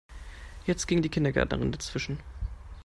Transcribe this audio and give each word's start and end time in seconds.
Jetzt 0.65 0.87
ging 0.87 1.03
die 1.03 1.09
Kindergärtnerin 1.09 1.71
dazwischen. 1.71 2.17